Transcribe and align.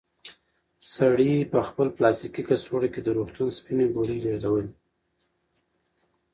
سړي 0.95 1.33
په 1.51 1.59
خپل 1.67 1.87
پلاستیکي 1.97 2.43
کڅوړه 2.49 2.89
کې 2.93 3.01
د 3.03 3.07
روغتون 3.17 3.49
سپینې 3.57 3.85
ګولۍ 3.93 4.17
لېږدولې. 4.25 4.69